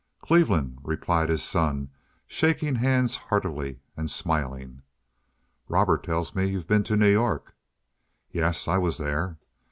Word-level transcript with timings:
"Cleveland," 0.19 0.79
replied 0.81 1.29
his 1.29 1.43
son, 1.43 1.91
shaking 2.25 2.73
hands 2.73 3.15
heartily, 3.15 3.81
and 3.95 4.09
smiling. 4.09 4.81
"Robert 5.69 6.03
tells 6.03 6.33
me 6.33 6.47
you've 6.49 6.67
been 6.67 6.83
to 6.85 6.97
New 6.97 7.11
York." 7.11 7.53
"Yes, 8.31 8.67
I 8.67 8.79
was 8.79 8.97
there." 8.97 9.37